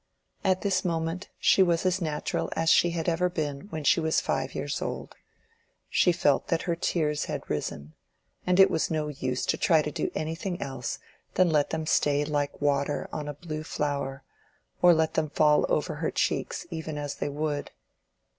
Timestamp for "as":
1.85-2.01, 2.55-2.71, 16.97-17.13